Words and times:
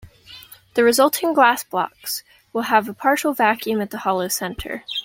The 0.73 0.83
resulting 0.83 1.31
glass 1.35 1.63
blocks 1.63 2.23
will 2.53 2.63
have 2.63 2.89
a 2.89 2.93
partial 2.95 3.33
vacuum 3.33 3.81
at 3.81 3.91
the 3.91 3.99
hollow 3.99 4.29
centre. 4.29 4.83